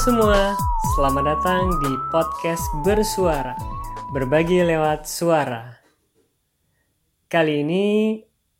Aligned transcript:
semua, 0.00 0.56
selamat 0.96 1.24
datang 1.28 1.76
di 1.76 1.92
podcast 2.08 2.64
Bersuara, 2.80 3.52
berbagi 4.16 4.64
lewat 4.64 5.04
suara. 5.04 5.76
Kali 7.28 7.60
ini 7.60 7.86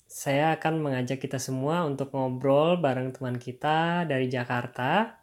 saya 0.04 0.52
akan 0.60 0.84
mengajak 0.84 1.16
kita 1.16 1.40
semua 1.40 1.88
untuk 1.88 2.12
ngobrol 2.12 2.76
bareng 2.76 3.16
teman 3.16 3.40
kita 3.40 4.04
dari 4.04 4.28
Jakarta, 4.28 5.16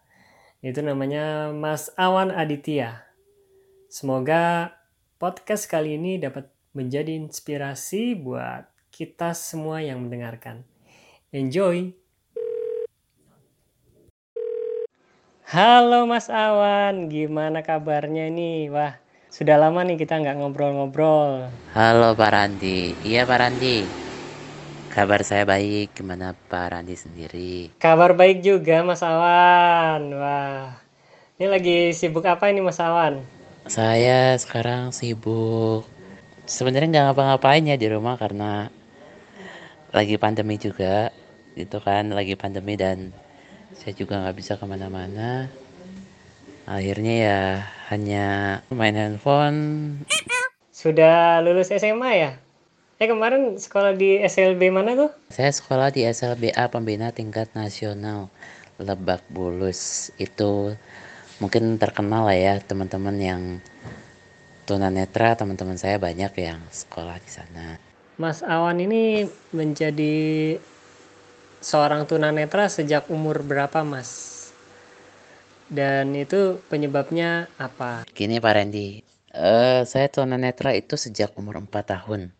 itu 0.65 0.82
namanya 0.82 1.54
Mas 1.54 1.93
Awan 1.93 2.34
Aditya. 2.34 3.05
Semoga 3.86 4.74
podcast 5.21 5.69
kali 5.69 6.02
ini 6.02 6.18
dapat 6.18 6.49
menjadi 6.74 7.13
inspirasi 7.13 8.18
buat 8.18 8.65
kita 8.89 9.38
semua 9.38 9.86
yang 9.86 10.02
mendengarkan. 10.10 10.65
Enjoy! 11.29 12.07
Halo 15.47 16.04
Mas 16.04 16.28
Awan, 16.28 17.07
gimana 17.07 17.64
kabarnya 17.64 18.28
nih? 18.28 18.68
Wah, 18.68 19.00
sudah 19.32 19.55
lama 19.55 19.79
nih 19.88 19.96
kita 19.96 20.19
nggak 20.19 20.43
ngobrol-ngobrol. 20.43 21.47
Halo 21.71 22.11
Pak 22.19 22.32
Randi, 22.36 22.92
iya 23.07 23.24
Pak 23.24 23.39
Randi. 23.39 23.88
Kabar 24.91 25.24
saya 25.24 25.47
baik, 25.47 25.96
gimana 25.96 26.36
Pak 26.36 26.68
Randi 26.75 27.00
sendiri? 27.00 27.71
Kabar 27.79 28.11
baik 28.11 28.43
juga 28.43 28.83
Mas 28.83 29.00
Awan. 29.00 30.11
Wah, 30.19 30.83
ini 31.39 31.47
lagi 31.47 31.77
sibuk 31.96 32.27
apa 32.27 32.52
ini 32.52 32.59
Mas 32.59 32.83
Awan? 32.83 33.23
Saya 33.72 34.36
sekarang 34.36 34.91
sibuk. 34.91 35.88
Sebenarnya 36.43 36.91
nggak 36.91 37.05
ngapa-ngapain 37.08 37.64
ya 37.71 37.80
di 37.80 37.88
rumah 37.88 38.19
karena 38.19 38.67
lagi 39.95 40.19
pandemi 40.19 40.59
juga, 40.59 41.08
gitu 41.55 41.80
kan, 41.80 42.11
lagi 42.11 42.36
pandemi 42.36 42.75
dan 42.75 43.16
saya 43.81 43.94
juga 43.94 44.20
nggak 44.20 44.38
bisa 44.38 44.58
ke 44.58 44.66
mana-mana. 44.66 45.47
Akhirnya 46.67 47.14
ya 47.16 47.39
hanya 47.88 48.25
main 48.67 48.97
handphone. 48.97 49.59
Sudah 50.73 51.39
lulus 51.39 51.72
SMA 51.72 52.11
ya? 52.20 52.31
Eh 52.98 53.05
kemarin 53.05 53.55
sekolah 53.55 53.94
di 53.94 54.20
SLB 54.25 54.73
mana 54.73 54.98
tuh? 54.98 55.14
Saya 55.30 55.53
sekolah 55.53 55.94
di 55.94 56.03
SLBA 56.03 56.67
Pembina 56.73 57.14
Tingkat 57.14 57.53
Nasional 57.53 58.28
Lebak 58.81 59.22
Bulus. 59.30 60.09
Itu 60.17 60.73
mungkin 61.38 61.78
terkenal 61.78 62.25
lah 62.25 62.38
ya 62.38 62.55
teman-teman 62.58 63.16
yang 63.22 63.42
tunanetra 64.67 65.38
teman-teman 65.38 65.80
saya 65.80 66.02
banyak 66.02 66.33
yang 66.42 66.59
sekolah 66.73 67.22
di 67.22 67.31
sana. 67.31 67.80
Mas 68.17 68.42
Awan 68.42 68.81
ini 68.81 69.30
menjadi 69.53 70.58
seorang 71.67 72.07
tunanetra 72.07 72.71
sejak 72.71 73.11
umur 73.11 73.43
berapa 73.43 73.83
mas? 73.83 74.39
Dan 75.67 76.15
itu 76.15 76.63
penyebabnya 76.71 77.51
apa? 77.59 78.07
Gini 78.15 78.39
Pak 78.39 78.53
Randy, 78.55 79.03
uh, 79.35 79.83
saya 79.83 80.07
tunanetra 80.07 80.71
itu 80.79 80.95
sejak 80.95 81.35
umur 81.35 81.59
4 81.59 81.67
tahun. 81.83 82.31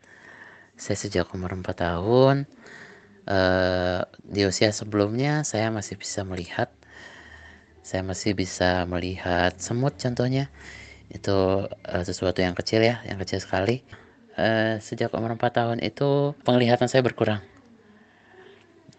Saya 0.80 0.96
sejak 0.96 1.28
umur 1.36 1.60
4 1.60 1.68
tahun, 1.76 2.48
uh, 3.28 4.08
di 4.24 4.48
usia 4.48 4.72
sebelumnya 4.72 5.44
saya 5.44 5.76
masih 5.76 6.00
bisa 6.00 6.24
melihat, 6.24 6.72
saya 7.84 8.08
masih 8.08 8.32
bisa 8.32 8.88
melihat 8.88 9.60
semut 9.60 10.00
contohnya, 10.00 10.48
itu 11.12 11.68
uh, 11.68 12.04
sesuatu 12.08 12.40
yang 12.40 12.56
kecil 12.56 12.80
ya, 12.80 13.04
yang 13.04 13.20
kecil 13.20 13.44
sekali. 13.44 13.84
Uh, 14.40 14.80
sejak 14.80 15.12
umur 15.12 15.36
4 15.36 15.44
tahun 15.52 15.78
itu 15.84 16.32
penglihatan 16.48 16.88
saya 16.88 17.04
berkurang 17.04 17.44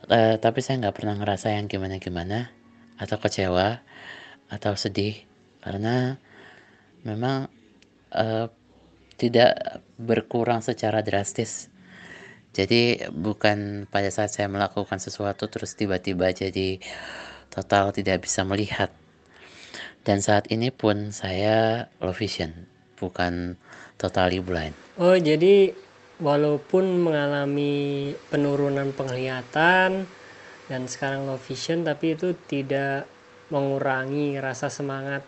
uh, 0.08 0.36
tapi 0.40 0.60
saya 0.64 0.80
nggak 0.82 0.96
pernah 0.96 1.14
ngerasa 1.20 1.54
yang 1.54 1.68
gimana-gimana 1.68 2.50
atau 2.98 3.16
kecewa 3.20 3.84
atau 4.48 4.72
sedih 4.74 5.22
karena 5.62 6.16
memang 7.04 7.46
uh, 8.12 8.48
tidak 9.18 9.82
berkurang 9.98 10.64
secara 10.64 11.02
drastis. 11.04 11.68
Jadi 12.56 13.06
bukan 13.12 13.86
pada 13.86 14.08
saat 14.08 14.32
saya 14.32 14.48
melakukan 14.48 14.98
sesuatu 14.98 15.46
terus 15.46 15.76
tiba-tiba 15.76 16.32
jadi 16.32 16.80
total 17.52 17.92
tidak 17.92 18.24
bisa 18.24 18.42
melihat. 18.42 18.90
Dan 20.06 20.24
saat 20.24 20.48
ini 20.48 20.72
pun 20.72 21.12
saya 21.12 21.90
low 22.00 22.16
vision, 22.16 22.66
bukan 22.96 23.60
totally 24.00 24.40
blind. 24.40 24.72
Oh, 24.96 25.18
jadi 25.18 25.76
walaupun 26.18 26.98
mengalami 26.98 28.10
penurunan 28.30 28.90
penglihatan 28.90 30.06
dan 30.68 30.82
sekarang 30.90 31.24
low 31.24 31.38
vision 31.38 31.86
tapi 31.86 32.18
itu 32.18 32.34
tidak 32.50 33.06
mengurangi 33.48 34.36
rasa 34.36 34.68
semangat 34.68 35.24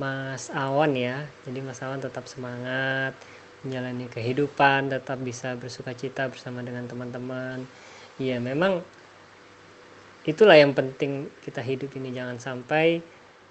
Mas 0.00 0.50
Awan 0.50 0.98
ya. 0.98 1.22
Jadi 1.46 1.62
Mas 1.62 1.78
Awan 1.84 2.02
tetap 2.02 2.26
semangat 2.26 3.14
menjalani 3.62 4.10
kehidupan 4.10 4.90
tetap 4.90 5.22
bisa 5.22 5.54
bersuka 5.54 5.94
cita 5.94 6.26
bersama 6.26 6.64
dengan 6.66 6.90
teman-teman. 6.90 7.62
Ya 8.18 8.42
memang 8.42 8.82
itulah 10.26 10.58
yang 10.58 10.74
penting 10.74 11.30
kita 11.46 11.62
hidup 11.62 11.94
ini. 11.94 12.10
Jangan 12.10 12.42
sampai 12.42 13.04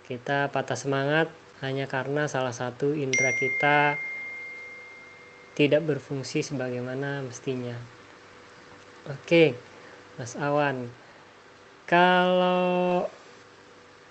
kita 0.04 0.52
patah 0.52 0.76
semangat 0.76 1.32
hanya 1.64 1.88
karena 1.88 2.28
salah 2.28 2.52
satu 2.52 2.92
indera 2.92 3.32
kita 3.38 3.96
tidak 5.56 5.84
berfungsi 5.84 6.44
sebagaimana 6.44 7.24
mestinya. 7.26 7.76
Oke, 9.10 9.58
Mas 10.16 10.38
Awan, 10.38 10.88
kalau 11.90 13.10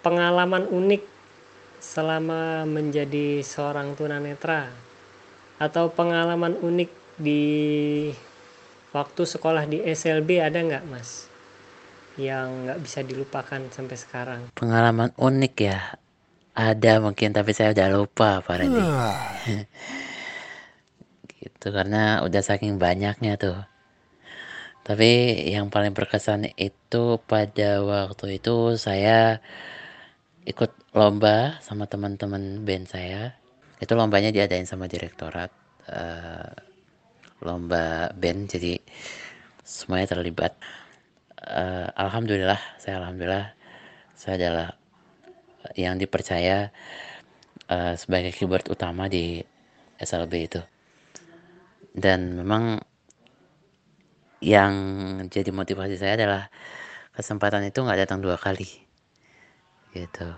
pengalaman 0.04 0.68
unik 0.68 1.02
selama 1.80 2.68
menjadi 2.68 3.40
seorang 3.40 3.96
tunanetra 3.96 4.68
atau 5.56 5.88
pengalaman 5.88 6.60
unik 6.60 6.90
di 7.16 7.44
waktu 8.92 9.22
sekolah 9.24 9.64
di 9.64 9.80
SLB 9.80 10.44
ada 10.44 10.60
nggak 10.60 10.84
mas? 10.90 11.30
Yang 12.20 12.46
nggak 12.66 12.80
bisa 12.84 13.00
dilupakan 13.00 13.60
sampai 13.72 13.96
sekarang? 13.96 14.40
Pengalaman 14.52 15.14
unik 15.16 15.54
ya? 15.56 15.96
Ada 16.52 17.00
mungkin 17.00 17.32
tapi 17.32 17.54
saya 17.54 17.72
udah 17.72 17.88
lupa 17.94 18.42
Pak 18.42 18.54
Randy 18.58 18.84
gitu 21.40 21.72
karena 21.72 22.20
udah 22.20 22.42
saking 22.44 22.76
banyaknya 22.76 23.40
tuh. 23.40 23.56
Tapi 24.84 25.10
yang 25.52 25.68
paling 25.68 25.92
berkesan 25.92 26.52
itu 26.56 27.20
pada 27.28 27.84
waktu 27.84 28.40
itu 28.40 28.76
saya 28.80 29.40
ikut 30.48 30.72
lomba 30.96 31.60
sama 31.64 31.84
teman-teman 31.84 32.64
band 32.64 32.86
saya. 32.88 33.36
Itu 33.80 33.96
lombanya 33.96 34.32
diadain 34.32 34.68
sama 34.68 34.88
direktorat 34.88 35.52
uh, 35.88 36.52
lomba 37.44 38.12
band 38.16 38.52
jadi 38.52 38.80
semuanya 39.64 40.16
terlibat. 40.16 40.52
Uh, 41.40 41.88
alhamdulillah 41.96 42.60
saya 42.76 43.00
alhamdulillah 43.00 43.56
saya 44.12 44.36
adalah 44.36 44.68
yang 45.72 45.96
dipercaya 45.96 46.68
uh, 47.72 47.96
sebagai 47.96 48.36
keyboard 48.36 48.68
utama 48.68 49.08
di 49.08 49.40
SLB 49.96 50.32
itu 50.44 50.60
dan 51.96 52.38
memang 52.38 52.82
yang 54.40 54.72
jadi 55.28 55.52
motivasi 55.52 56.00
saya 56.00 56.16
adalah 56.16 56.42
kesempatan 57.12 57.66
itu 57.68 57.84
nggak 57.84 58.08
datang 58.08 58.24
dua 58.24 58.40
kali. 58.40 58.68
Gitu. 59.92 60.28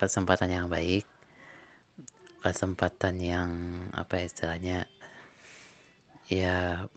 Kesempatan 0.00 0.48
yang 0.48 0.66
baik 0.72 1.04
kesempatan 2.40 3.20
yang 3.20 3.50
apa 3.92 4.24
istilahnya 4.24 4.88
ya 6.32 6.88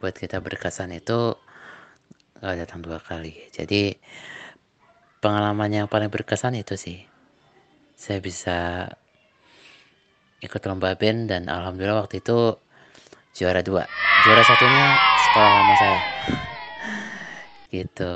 buat 0.00 0.16
kita 0.16 0.40
berkesan 0.40 0.96
itu 0.96 1.36
nggak 2.40 2.56
datang 2.66 2.80
dua 2.80 2.98
kali. 2.98 3.36
Jadi 3.52 3.94
pengalaman 5.20 5.70
yang 5.70 5.86
paling 5.86 6.08
berkesan 6.08 6.58
itu 6.58 6.74
sih 6.74 7.04
saya 7.94 8.18
bisa 8.18 8.88
ikut 10.42 10.58
lomba 10.66 10.98
band 10.98 11.30
dan 11.30 11.46
alhamdulillah 11.46 12.02
waktu 12.02 12.18
itu 12.18 12.58
juara 13.32 13.60
dua. 13.64 13.88
Juara 14.24 14.44
satunya 14.44 14.86
sekolah 15.16 15.50
lama 15.60 15.74
saya. 15.76 16.00
Gitu. 17.72 18.12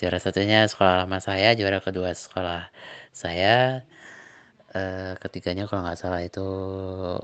Juara 0.00 0.18
satunya 0.18 0.64
sekolah 0.66 1.04
lama 1.04 1.18
saya 1.20 1.52
juara 1.54 1.78
kedua 1.84 2.16
sekolah 2.16 2.72
saya. 3.12 3.84
Uh, 4.74 5.14
ketiganya 5.22 5.70
kalau 5.70 5.86
nggak 5.86 6.00
salah 6.02 6.18
itu 6.18 6.42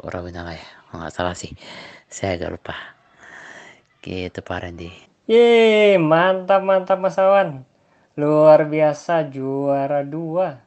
Rawinala 0.07 0.55
ya 0.55 0.67
kalau 0.87 1.03
nggak 1.03 1.15
salah 1.17 1.35
sih. 1.35 1.51
Saya 2.07 2.39
agak 2.39 2.61
lupa. 2.61 2.77
Gitu 4.05 4.41
Pak 4.41 4.59
Randy. 4.63 4.93
Yeay, 5.27 5.99
mantap 5.99 6.63
mantap 6.63 6.99
Mas 7.03 7.19
Awan. 7.19 7.67
Luar 8.15 8.69
biasa 8.69 9.27
juara 9.27 10.07
dua. 10.07 10.63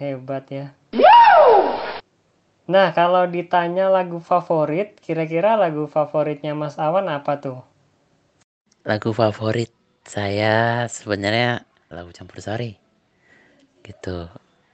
Hebat 0.00 0.48
ya 0.48 0.79
Nah, 2.70 2.94
kalau 2.94 3.26
ditanya 3.26 3.90
lagu 3.90 4.22
favorit, 4.22 4.94
kira-kira 5.02 5.58
lagu 5.58 5.90
favoritnya 5.90 6.54
Mas 6.54 6.78
Awan 6.78 7.10
apa 7.10 7.42
tuh? 7.42 7.58
Lagu 8.86 9.10
favorit 9.10 9.74
saya 10.06 10.86
sebenarnya 10.86 11.66
lagu 11.90 12.14
campur 12.14 12.38
sari. 12.38 12.78
Gitu. 13.80 14.30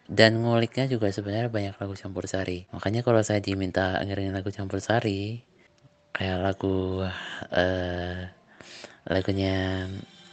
dan 0.06 0.38
nguliknya 0.38 0.86
juga 0.86 1.10
sebenarnya 1.10 1.50
banyak 1.50 1.74
lagu 1.82 1.94
campur 1.98 2.30
sari 2.30 2.62
makanya 2.70 3.02
kalau 3.02 3.18
saya 3.26 3.42
diminta 3.42 3.98
ngiringin 4.06 4.38
lagu 4.38 4.54
campur 4.54 4.78
sari 4.78 5.42
kayak 6.14 6.46
lagu 6.46 7.02
uh, 7.50 8.18
lagunya 9.10 9.86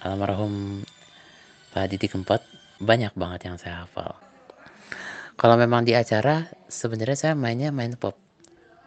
almarhum 0.06 0.86
Pak 1.74 1.90
Didi 1.90 2.06
Kempot 2.06 2.46
banyak 2.78 3.18
banget 3.18 3.50
yang 3.50 3.58
saya 3.58 3.82
hafal 3.82 4.14
kalau 5.42 5.58
memang 5.58 5.82
di 5.82 5.98
acara 5.98 6.46
sebenarnya 6.74 7.18
saya 7.18 7.34
mainnya 7.38 7.70
main 7.70 7.94
pop. 7.94 8.18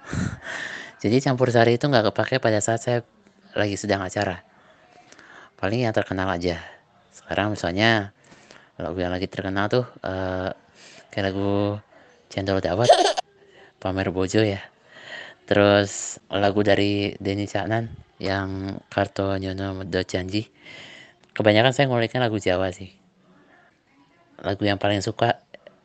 Jadi 1.03 1.23
campur 1.23 1.55
sari 1.55 1.79
itu 1.79 1.87
nggak 1.87 2.11
kepake 2.11 2.43
pada 2.43 2.59
saat 2.59 2.83
saya 2.83 2.99
lagi 3.55 3.79
sedang 3.79 4.03
acara. 4.03 4.43
Paling 5.55 5.87
yang 5.87 5.95
terkenal 5.95 6.27
aja. 6.27 6.59
Sekarang 7.15 7.55
misalnya 7.55 8.11
lagu 8.77 8.99
yang 9.01 9.15
lagi 9.15 9.31
terkenal 9.31 9.71
tuh 9.71 9.87
uh, 10.05 10.53
kayak 11.15 11.33
lagu 11.33 11.81
Cendol 12.29 12.61
Dawat 12.61 12.91
Pamer 13.81 14.11
Bojo 14.11 14.43
ya. 14.43 14.61
Terus 15.47 16.19
lagu 16.27 16.67
dari 16.67 17.15
Denny 17.23 17.47
Caknan 17.47 17.87
yang 18.19 18.83
Karto 18.91 19.39
Nyono 19.39 19.87
Do 19.87 20.03
Janji. 20.03 20.51
Kebanyakan 21.33 21.73
saya 21.73 21.87
nguliknya 21.87 22.27
lagu 22.27 22.43
Jawa 22.43 22.75
sih. 22.75 22.91
Lagu 24.43 24.61
yang 24.67 24.77
paling 24.77 25.01
suka 25.01 25.41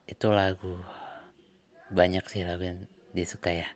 itu 0.09 0.27
lagu 0.27 0.81
banyak 1.91 2.23
sih 2.31 2.47
lagu 2.47 2.63
yang 2.63 2.79
disuka 3.11 3.51
ya. 3.51 3.67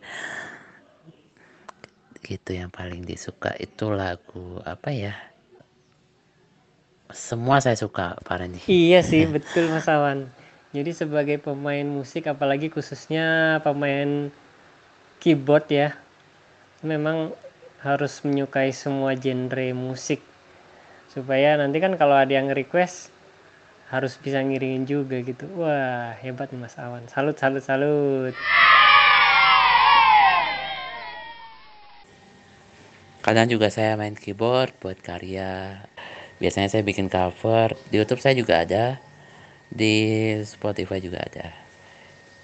Gitu 2.26 2.58
yang 2.58 2.74
paling 2.74 3.06
disuka 3.06 3.54
itu 3.60 3.92
lagu 3.92 4.64
apa 4.66 4.90
ya? 4.90 5.14
Semua 7.14 7.62
saya 7.62 7.78
suka 7.78 8.18
Pak 8.26 8.36
Randy. 8.42 8.60
Iya 8.66 9.06
sih 9.06 9.30
betul 9.36 9.70
Mas 9.70 9.86
Awan. 9.86 10.32
Jadi 10.76 10.92
sebagai 10.92 11.40
pemain 11.40 11.88
musik 11.88 12.28
apalagi 12.28 12.68
khususnya 12.68 13.60
pemain 13.64 14.28
keyboard 15.24 15.72
ya, 15.72 15.96
memang 16.84 17.32
harus 17.80 18.20
menyukai 18.28 18.76
semua 18.76 19.16
genre 19.16 19.72
musik. 19.72 20.20
Supaya 21.08 21.56
nanti 21.56 21.80
kan 21.80 21.96
kalau 21.96 22.20
ada 22.20 22.36
yang 22.36 22.52
request 22.52 23.15
harus 23.90 24.18
bisa 24.18 24.42
ngiringin 24.42 24.86
juga 24.90 25.22
gitu. 25.22 25.46
Wah, 25.60 26.18
hebat 26.22 26.50
nih 26.50 26.62
Mas 26.62 26.76
Awan. 26.78 27.06
Salut 27.10 27.38
salut 27.38 27.62
salut. 27.62 28.34
Kadang 33.26 33.50
juga 33.50 33.74
saya 33.74 33.98
main 33.98 34.14
keyboard 34.14 34.74
buat 34.82 35.02
karya. 35.02 35.82
Biasanya 36.38 36.70
saya 36.70 36.84
bikin 36.86 37.10
cover. 37.10 37.74
Di 37.90 37.98
YouTube 37.98 38.22
saya 38.22 38.38
juga 38.38 38.62
ada 38.62 39.02
di 39.72 39.96
Spotify 40.46 41.02
juga 41.02 41.26
ada 41.26 41.52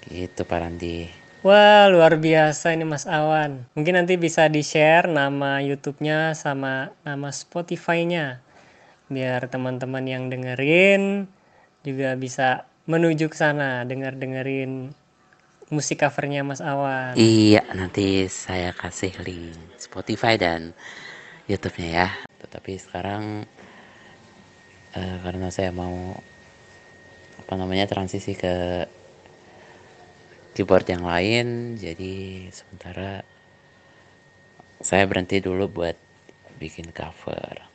gitu 0.06 0.42
Pak 0.42 0.58
Randi 0.58 1.06
Wah 1.42 1.90
luar 1.90 2.20
biasa 2.20 2.74
ini 2.74 2.86
Mas 2.86 3.06
Awan 3.06 3.66
mungkin 3.74 3.98
nanti 3.98 4.14
bisa 4.18 4.46
di 4.46 4.62
share 4.62 5.10
nama 5.10 5.58
YouTube-nya 5.58 6.38
sama 6.38 6.94
nama 7.02 7.32
Spotify-nya 7.32 8.38
biar 9.12 9.46
teman-teman 9.52 10.04
yang 10.08 10.24
dengerin 10.32 11.28
juga 11.84 12.16
bisa 12.16 12.66
menuju 12.88 13.30
ke 13.30 13.36
sana 13.36 13.86
denger 13.86 14.18
dengerin 14.18 14.90
musik 15.70 16.02
covernya 16.02 16.42
Mas 16.42 16.64
Awan 16.64 17.14
iya 17.14 17.62
nanti 17.76 18.26
saya 18.26 18.74
kasih 18.74 19.14
link 19.22 19.56
Spotify 19.78 20.40
dan 20.40 20.74
YouTube-nya 21.46 21.88
ya 21.88 22.08
tetapi 22.42 22.80
sekarang 22.80 23.46
uh, 24.96 25.16
karena 25.22 25.48
saya 25.54 25.70
mau 25.70 26.16
apa 27.38 27.52
namanya 27.54 27.86
transisi 27.86 28.34
ke 28.34 28.88
keyboard 30.56 30.88
yang 30.90 31.06
lain 31.06 31.78
jadi 31.78 32.48
sementara 32.52 33.24
saya 34.82 35.06
berhenti 35.06 35.38
dulu 35.38 35.70
buat 35.70 35.94
bikin 36.58 36.90
cover. 36.90 37.71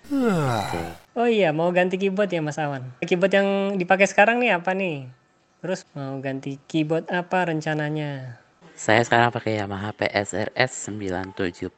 Oh 1.20 1.28
iya 1.28 1.52
mau 1.52 1.68
ganti 1.76 2.00
keyboard 2.00 2.32
ya 2.32 2.40
Mas 2.40 2.60
Awan? 2.60 2.84
Keyboard 3.04 3.34
yang 3.36 3.50
dipakai 3.76 4.08
sekarang 4.08 4.40
nih 4.40 4.56
apa 4.56 4.72
nih? 4.72 5.08
Terus 5.60 5.84
mau 5.98 6.16
ganti 6.24 6.62
keyboard 6.70 7.10
apa 7.12 7.50
rencananya? 7.50 8.40
Saya 8.78 9.02
sekarang 9.02 9.34
pakai 9.34 9.58
Yamaha 9.58 9.90
PSRS 9.98 10.94
970 10.94 11.74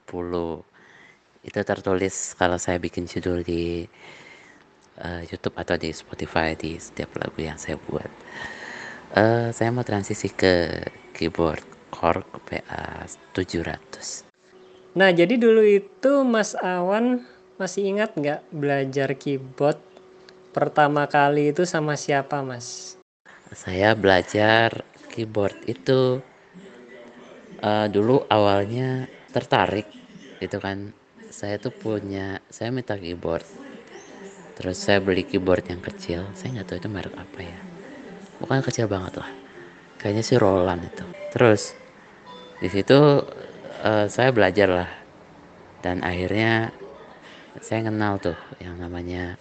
itu 1.39 1.59
tertulis 1.63 2.35
kalau 2.35 2.59
saya 2.59 2.75
bikin 2.75 3.07
judul 3.07 3.39
di 3.41 3.87
uh, 4.99 5.23
YouTube 5.23 5.55
atau 5.55 5.79
di 5.79 5.95
Spotify 5.95 6.53
di 6.53 6.75
setiap 6.75 7.15
lagu 7.15 7.39
yang 7.39 7.55
saya 7.55 7.79
buat. 7.87 8.11
Uh, 9.15 9.49
saya 9.55 9.71
mau 9.71 9.87
transisi 9.87 10.29
ke 10.29 10.85
keyboard 11.15 11.63
Korg 11.89 12.27
PA 12.45 13.07
700. 13.33 14.27
Nah, 14.93 15.09
jadi 15.09 15.39
dulu 15.39 15.63
itu 15.63 16.11
Mas 16.27 16.53
Awan 16.59 17.23
masih 17.59 17.91
ingat 17.91 18.15
nggak 18.15 18.41
belajar 18.55 19.11
keyboard 19.19 19.75
pertama 20.55 21.03
kali 21.11 21.51
itu 21.51 21.67
sama 21.67 21.99
siapa, 21.99 22.39
Mas? 22.39 22.95
Saya 23.51 23.91
belajar 23.99 24.87
keyboard 25.11 25.59
itu 25.67 26.23
uh, 27.59 27.87
dulu 27.91 28.23
awalnya 28.31 29.11
tertarik 29.35 29.91
itu 30.39 30.55
kan. 30.55 30.95
Saya 31.29 31.61
tuh 31.61 31.75
punya 31.75 32.41
saya 32.47 32.71
minta 32.71 32.95
keyboard. 32.95 33.45
Terus 34.55 34.79
saya 34.79 35.03
beli 35.03 35.27
keyboard 35.27 35.67
yang 35.67 35.83
kecil. 35.83 36.31
Saya 36.39 36.59
nggak 36.59 36.67
tahu 36.71 36.77
itu 36.79 36.89
merek 36.89 37.15
apa 37.19 37.39
ya. 37.43 37.59
Bukan 38.39 38.63
kecil 38.63 38.87
banget 38.87 39.19
lah. 39.19 39.29
Kayaknya 39.99 40.23
sih 40.23 40.39
Roland 40.39 40.87
itu. 40.87 41.05
Terus 41.35 41.75
di 42.63 42.71
situ 42.71 42.97
uh, 43.83 44.05
saya 44.07 44.31
belajar 44.31 44.67
lah. 44.71 44.89
Dan 45.79 46.03
akhirnya 46.03 46.73
saya 47.57 47.89
kenal 47.89 48.21
tuh 48.21 48.37
yang 48.61 48.77
namanya 48.77 49.35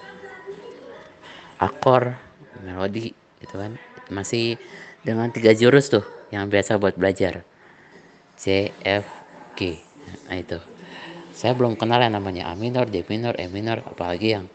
akor 1.60 2.16
melodi 2.64 3.12
itu 3.44 3.54
kan. 3.54 3.76
Masih 4.08 4.56
dengan 5.04 5.28
tiga 5.28 5.52
jurus 5.52 5.92
tuh 5.92 6.04
yang 6.32 6.48
biasa 6.48 6.80
buat 6.80 6.96
belajar. 6.96 7.44
C 8.40 8.72
F 8.80 9.04
G. 9.58 9.76
Nah 10.30 10.40
itu. 10.40 10.56
Saya 11.36 11.52
belum 11.54 11.76
kenal 11.78 12.02
yang 12.02 12.16
namanya 12.16 12.50
A 12.50 12.58
minor 12.58 12.88
D 12.88 13.04
minor 13.06 13.36
E 13.36 13.46
minor 13.46 13.84
apalagi 13.84 14.34
yang 14.34 14.46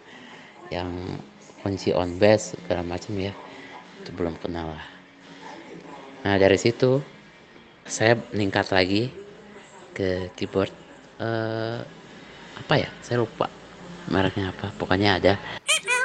yang 0.74 0.90
kunci 1.62 1.94
on 1.94 2.18
bass 2.18 2.58
segala 2.58 2.82
macam 2.84 3.14
ya. 3.22 3.32
Itu 4.02 4.12
belum 4.18 4.36
kenal 4.42 4.74
lah. 4.74 4.86
Nah 6.26 6.36
dari 6.42 6.58
situ 6.58 7.00
saya 7.86 8.16
meningkat 8.32 8.72
lagi 8.72 9.12
ke 9.94 10.34
keyboard 10.34 10.72
uh, 11.22 11.84
apa 12.58 12.74
ya? 12.78 12.90
Saya 13.02 13.24
lupa 13.26 13.50
mereknya 14.10 14.52
apa. 14.54 14.70
Pokoknya 14.78 15.18
ada. 15.20 15.34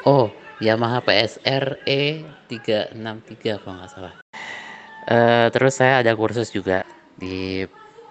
Oh 0.06 0.32
Yamaha 0.58 0.98
PSR 1.06 1.86
E363 1.86 3.62
kalau 3.62 3.78
nggak 3.78 3.90
salah. 3.94 4.14
Uh, 5.08 5.46
terus 5.54 5.78
saya 5.78 6.02
ada 6.02 6.12
kursus 6.18 6.50
juga 6.50 6.82
di 7.14 7.64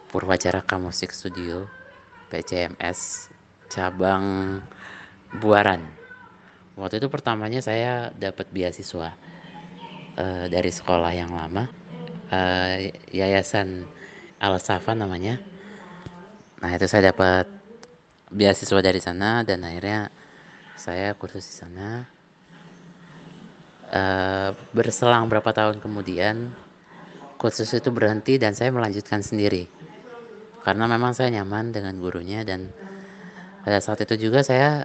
Purwacaraka 0.08 0.79
Music 0.79 1.12
Studio 1.12 1.67
PCMS 2.32 3.29
cabang 3.67 4.60
Buaran. 5.44 5.84
Waktu 6.79 7.03
itu 7.03 7.12
pertamanya 7.12 7.60
saya 7.60 8.15
dapat 8.15 8.48
beasiswa 8.56 9.12
uh, 10.15 10.46
dari 10.48 10.72
sekolah 10.72 11.12
yang 11.12 11.36
lama. 11.36 11.67
Uh, 12.32 12.91
yayasan 13.12 13.84
Al 14.39 14.56
Safa 14.63 14.96
namanya. 14.96 15.36
Nah 16.63 16.72
itu 16.72 16.88
saya 16.88 17.12
dapat 17.12 17.56
beasiswa 18.31 18.79
dari 18.84 19.00
sana 19.00 19.43
dan 19.48 19.63
akhirnya 19.63 20.12
saya 20.75 21.15
kursus 21.15 21.48
di 21.48 21.55
sana 21.63 22.05
uh, 23.91 24.51
berselang 24.75 25.31
berapa 25.31 25.50
tahun 25.55 25.79
kemudian 25.79 26.51
kursus 27.39 27.72
itu 27.74 27.89
berhenti 27.93 28.36
dan 28.36 28.53
saya 28.53 28.74
melanjutkan 28.74 29.24
sendiri 29.24 29.67
karena 30.67 30.84
memang 30.89 31.15
saya 31.15 31.31
nyaman 31.31 31.72
dengan 31.72 31.96
gurunya 32.03 32.43
dan 32.43 32.67
pada 33.63 33.79
saat 33.79 34.03
itu 34.03 34.27
juga 34.27 34.43
saya 34.43 34.84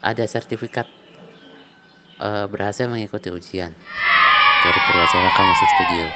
ada 0.00 0.24
sertifikat 0.24 0.86
uh, 2.22 2.46
berhasil 2.46 2.86
mengikuti 2.86 3.28
ujian 3.28 3.74
dari 4.60 4.78
Purwacaraka 4.86 5.42
Musik 5.42 5.70
Studio. 5.76 6.06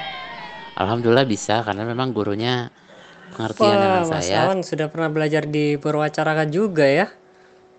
Alhamdulillah 0.74 1.26
bisa 1.26 1.64
karena 1.64 1.86
memang 1.86 2.12
gurunya 2.12 2.68
pengertian 3.32 3.72
Wah, 3.72 3.80
dengan 3.80 4.02
Mas 4.10 4.26
saya. 4.28 4.36
Awan 4.44 4.60
sudah 4.60 4.86
pernah 4.92 5.08
belajar 5.08 5.48
di 5.48 5.80
Purwacaraka 5.80 6.44
juga 6.50 6.84
ya. 6.84 7.08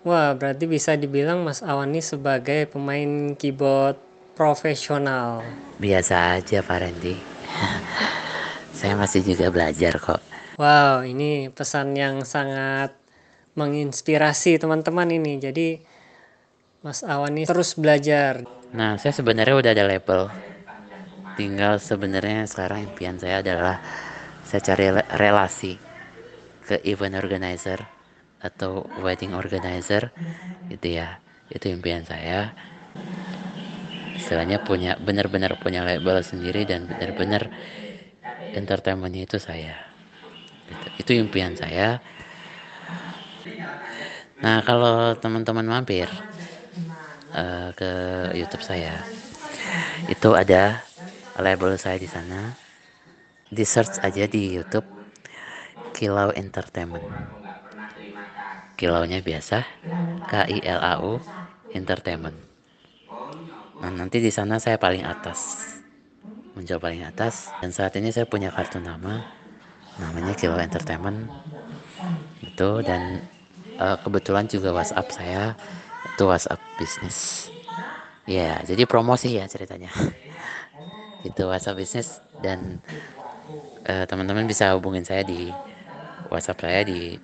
Wah, 0.06 0.34
berarti 0.38 0.70
bisa 0.70 0.94
dibilang 0.94 1.42
Mas 1.42 1.66
Awan 1.66 1.90
ini 1.90 1.98
sebagai 1.98 2.70
pemain 2.70 3.34
keyboard 3.34 3.98
profesional. 4.38 5.42
Biasa 5.82 6.38
aja 6.38 6.62
Pak 6.62 6.78
Randy. 6.78 7.18
saya 8.78 8.94
masih 8.94 9.26
juga 9.26 9.50
belajar 9.50 9.98
kok. 9.98 10.22
Wow, 10.62 11.02
ini 11.02 11.50
pesan 11.50 11.98
yang 11.98 12.22
sangat 12.22 12.94
menginspirasi 13.58 14.62
teman-teman 14.62 15.10
ini. 15.10 15.42
Jadi 15.42 15.82
Mas 16.86 17.02
Awan 17.02 17.34
ini 17.34 17.50
terus 17.50 17.74
belajar. 17.74 18.46
Nah, 18.70 18.94
saya 19.02 19.10
sebenarnya 19.10 19.58
udah 19.58 19.72
ada 19.74 19.84
label. 19.90 20.30
tinggal 21.36 21.76
sebenarnya 21.76 22.48
sekarang 22.48 22.88
impian 22.88 23.20
saya 23.20 23.44
adalah 23.44 23.76
saya 24.46 24.62
cari 24.62 24.94
relasi 25.18 25.74
ke 26.66 26.78
event 26.86 27.18
organizer 27.18 27.82
atau 28.38 28.86
wedding 29.02 29.34
organizer 29.34 30.14
gitu 30.70 31.02
ya. 31.02 31.18
Itu 31.50 31.70
impian 31.70 32.06
saya. 32.06 32.54
Istilahnya 34.14 34.62
punya 34.62 34.94
benar-benar 34.98 35.58
punya 35.58 35.82
label 35.82 36.22
sendiri 36.22 36.62
dan 36.66 36.86
benar-benar 36.86 37.50
entertainmentnya 38.54 39.26
itu 39.26 39.38
saya. 39.42 39.74
Gitu. 40.66 40.86
itu 40.98 41.10
impian 41.22 41.54
saya. 41.54 42.02
Nah 44.42 44.58
kalau 44.66 45.14
teman-teman 45.14 45.62
mampir 45.62 46.10
uh, 47.34 47.70
ke 47.74 47.90
YouTube 48.34 48.66
saya 48.66 48.98
itu 50.10 50.34
ada 50.34 50.82
label 51.38 51.78
saya 51.78 51.96
di 52.02 52.10
sana 52.10 52.65
di 53.58 53.64
search 53.72 53.94
aja 54.06 54.24
di 54.34 54.42
YouTube 54.56 54.86
Kilau 55.94 56.30
Entertainment. 56.42 57.08
Kilaunya 58.78 59.18
biasa 59.28 59.58
K 60.30 60.32
I 60.56 60.58
L 60.78 60.80
A 60.92 60.94
U 61.00 61.12
Entertainment. 61.72 62.38
Nah 63.80 63.90
nanti 63.98 64.18
di 64.26 64.30
sana 64.38 64.56
saya 64.64 64.76
paling 64.84 65.04
atas. 65.04 65.40
Muncul 66.54 66.78
paling 66.84 67.02
atas. 67.10 67.34
Dan 67.60 67.70
saat 67.76 67.92
ini 68.00 68.08
saya 68.14 68.26
punya 68.32 68.50
kartu 68.56 68.78
nama 68.80 69.14
namanya 70.00 70.34
Kilau 70.40 70.60
Entertainment. 70.60 71.20
Itu 72.44 72.84
dan 72.84 73.24
uh, 73.80 73.96
kebetulan 74.04 74.46
juga 74.50 74.70
WhatsApp 74.76 75.08
saya 75.12 75.42
itu 76.06 76.22
WhatsApp 76.28 76.60
bisnis. 76.78 77.50
Ya 78.26 78.60
jadi 78.66 78.84
promosi 78.90 79.38
ya 79.38 79.46
ceritanya. 79.46 79.90
Itu 81.28 81.48
WhatsApp 81.50 81.78
bisnis 81.80 82.22
dan 82.38 82.80
eh, 83.86 84.04
teman-teman 84.10 84.50
bisa 84.50 84.74
hubungin 84.74 85.06
saya 85.06 85.22
di 85.22 85.46
WhatsApp 86.26 86.66
saya 86.66 86.82
di 86.82 87.14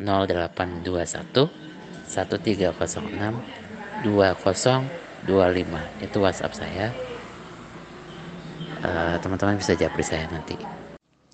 0821 0.00 1.66
1306 2.06 3.56
2025 4.04 6.04
itu 6.04 6.16
WhatsApp 6.20 6.54
saya. 6.56 6.92
Teman 8.86 9.18
teman-teman 9.18 9.56
bisa 9.58 9.74
japri 9.74 10.04
saya 10.06 10.30
nanti. 10.30 10.54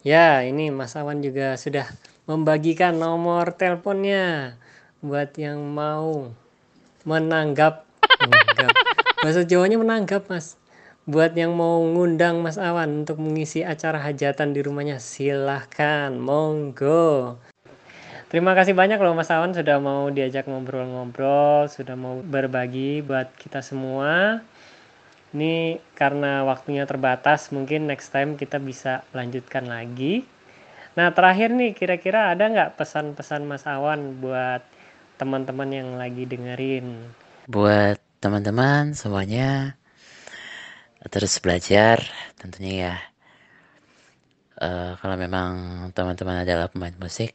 Ya 0.06 0.40
ini 0.46 0.72
Mas 0.72 0.96
Awan 0.96 1.20
juga 1.20 1.58
sudah 1.58 1.84
membagikan 2.24 2.96
nomor 2.96 3.52
teleponnya 3.54 4.56
buat 5.02 5.34
yang 5.36 5.60
mau 5.60 6.32
menanggap. 7.04 7.84
Menanggap. 8.22 8.72
Bahasa 9.20 9.42
Jawanya 9.44 9.78
menanggap 9.78 10.30
Mas 10.30 10.56
buat 11.02 11.34
yang 11.34 11.58
mau 11.58 11.82
ngundang 11.82 12.46
Mas 12.46 12.54
Awan 12.62 13.02
untuk 13.02 13.18
mengisi 13.18 13.66
acara 13.66 13.98
hajatan 13.98 14.54
di 14.54 14.62
rumahnya 14.62 15.02
silahkan. 15.02 16.14
Monggo. 16.14 17.42
Terima 18.30 18.54
kasih 18.54 18.72
banyak 18.72 19.02
loh 19.02 19.18
Mas 19.18 19.28
Awan. 19.34 19.50
Sudah 19.50 19.82
mau 19.82 20.08
diajak 20.14 20.46
ngobrol-ngobrol 20.46 21.66
sudah 21.66 21.98
mau 21.98 22.22
berbagi 22.22 23.02
buat 23.02 23.34
kita 23.34 23.66
semua. 23.66 24.46
Ini 25.34 25.82
karena 25.98 26.46
waktunya 26.46 26.86
terbatas 26.86 27.50
mungkin 27.50 27.90
next 27.90 28.14
time 28.14 28.38
kita 28.38 28.62
bisa 28.62 29.02
lanjutkan 29.10 29.66
lagi. 29.66 30.22
Nah 30.94 31.10
terakhir 31.10 31.50
nih 31.50 31.74
kira-kira 31.74 32.30
ada 32.30 32.46
nggak 32.46 32.78
pesan-pesan 32.78 33.42
Mas 33.42 33.66
Awan 33.66 34.22
buat 34.22 34.62
teman-teman 35.18 35.72
yang 35.72 35.88
lagi 35.98 36.30
dengerin? 36.30 37.10
Buat 37.50 37.98
teman-teman 38.22 38.94
semuanya 38.94 39.81
terus 41.10 41.38
belajar 41.42 42.04
tentunya 42.38 42.72
ya 42.76 42.94
uh, 44.62 44.92
kalau 45.00 45.16
memang 45.18 45.50
teman-teman 45.96 46.46
adalah 46.46 46.68
pemain 46.70 46.94
musik 47.00 47.34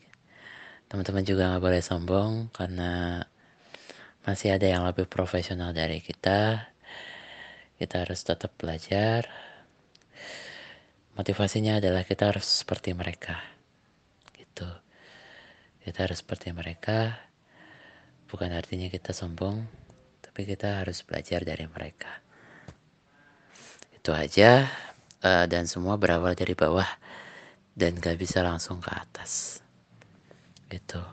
teman-teman 0.88 1.24
juga 1.28 1.52
nggak 1.52 1.64
boleh 1.64 1.82
sombong 1.84 2.48
karena 2.56 3.24
masih 4.28 4.60
ada 4.60 4.68
yang 4.68 4.84
lebih 4.84 5.08
profesional 5.08 5.72
dari 5.72 6.04
kita. 6.04 6.68
Kita 7.80 8.04
harus 8.04 8.20
tetap 8.28 8.52
belajar. 8.60 9.24
Motivasinya 11.16 11.80
adalah 11.80 12.04
kita 12.04 12.36
harus 12.36 12.44
seperti 12.44 12.92
mereka 12.92 13.40
gitu. 14.36 14.68
Kita 15.80 16.04
harus 16.04 16.20
seperti 16.20 16.52
mereka 16.52 17.16
bukan 18.28 18.52
artinya 18.52 18.92
kita 18.92 19.16
sombong 19.16 19.64
tapi 20.20 20.44
kita 20.44 20.84
harus 20.84 21.00
belajar 21.08 21.48
dari 21.48 21.64
mereka 21.64 22.27
itu 24.08 24.16
aja 24.16 24.72
uh, 25.20 25.44
dan 25.52 25.68
semua 25.68 26.00
berawal 26.00 26.32
dari 26.32 26.56
bawah 26.56 26.88
dan 27.76 28.00
gak 28.00 28.16
bisa 28.16 28.40
langsung 28.40 28.80
ke 28.80 28.88
atas. 28.88 29.60
Gitu. 30.72 31.04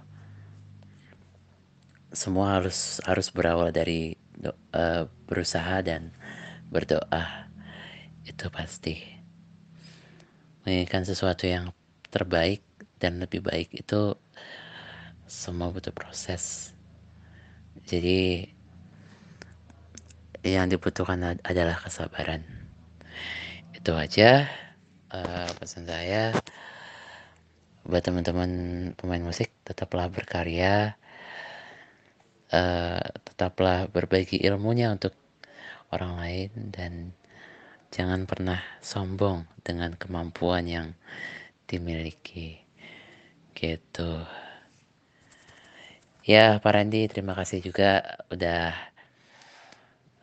Semua 2.15 2.63
harus 2.63 3.03
harus 3.03 3.35
berawal 3.35 3.75
dari 3.75 4.15
uh, 4.71 5.11
berusaha 5.27 5.83
dan 5.83 6.15
berdoa. 6.71 7.51
Itu 8.23 8.47
pasti. 8.55 9.03
Menginginkan 10.63 11.03
sesuatu 11.03 11.51
yang 11.51 11.75
terbaik 12.15 12.63
dan 13.03 13.19
lebih 13.19 13.43
baik 13.43 13.75
itu 13.75 14.15
semua 15.27 15.75
butuh 15.75 15.91
proses. 15.91 16.71
Jadi 17.91 18.47
yang 20.47 20.71
dibutuhkan 20.71 21.43
adalah 21.43 21.75
kesabaran 21.83 22.64
itu 23.85 23.93
aja 23.93 24.49
uh, 25.13 25.45
pesan 25.61 25.85
saya. 25.85 26.33
Buat 27.85 28.09
teman-teman 28.09 28.49
pemain 28.97 29.21
musik 29.21 29.53
tetaplah 29.61 30.09
berkarya 30.09 30.97
uh, 32.49 33.05
tetaplah 33.29 33.85
berbagi 33.93 34.41
ilmunya 34.41 34.89
untuk 34.89 35.13
orang 35.93 36.17
lain 36.17 36.51
dan 36.73 37.13
jangan 37.93 38.25
pernah 38.25 38.65
sombong 38.81 39.45
dengan 39.61 39.93
kemampuan 40.01 40.65
yang 40.65 40.97
dimiliki. 41.69 42.65
Gitu. 43.53 44.25
Ya 46.25 46.57
Pak 46.57 46.73
Randy 46.73 47.05
terima 47.13 47.37
kasih 47.37 47.61
juga 47.61 48.17
udah 48.33 48.94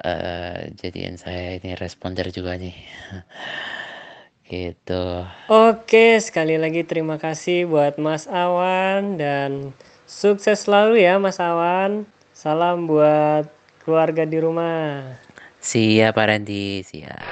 uh, 0.02 0.70
jadiin 0.78 1.16
saya 1.16 1.58
ini 1.58 1.78
responder 1.78 2.30
juga 2.34 2.58
nih. 2.58 2.76
Gitu. 4.52 5.04
Oke 5.48 6.20
sekali 6.20 6.60
lagi 6.60 6.84
terima 6.84 7.16
kasih 7.16 7.72
buat 7.72 7.96
Mas 7.96 8.28
Awan 8.28 9.16
dan 9.16 9.72
sukses 10.04 10.68
selalu 10.68 11.00
ya 11.00 11.24
Mas 11.24 11.40
Awan. 11.40 12.04
Salam 12.36 12.84
buat 12.84 13.48
keluarga 13.88 14.28
di 14.28 14.44
rumah. 14.44 15.16
Siap 15.64 16.20
Pak 16.20 16.26
Randy. 16.28 16.84
Siap 16.84 17.31